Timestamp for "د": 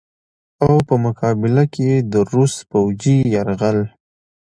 2.11-2.13